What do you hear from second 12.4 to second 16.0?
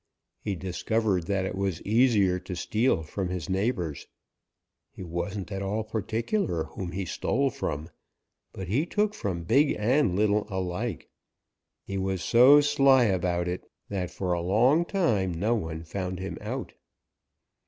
sly about it that for a long time no one